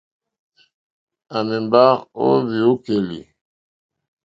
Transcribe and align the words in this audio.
À 1.35 1.39
mèmbá 1.47 1.83
ó 2.25 2.27
hwìúkèlì. 2.47 3.19